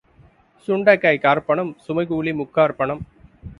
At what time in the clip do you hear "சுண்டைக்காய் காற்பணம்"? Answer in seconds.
0.67-1.71